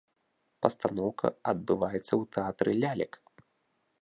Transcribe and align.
Пастаноўка 0.65 1.31
адбываецца 1.53 2.13
у 2.23 2.27
тэатры 2.39 2.71
лялек. 2.83 3.13